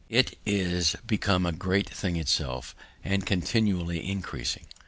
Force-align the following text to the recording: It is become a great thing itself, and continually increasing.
It 0.09 0.35
is 0.47 0.95
become 1.05 1.45
a 1.45 1.51
great 1.51 1.87
thing 1.87 2.15
itself, 2.15 2.73
and 3.03 3.23
continually 3.23 4.09
increasing. 4.09 4.65